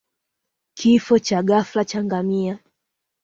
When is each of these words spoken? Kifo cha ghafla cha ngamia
Kifo 0.73 1.19
cha 1.19 1.43
ghafla 1.43 1.85
cha 1.85 2.03
ngamia 2.03 2.59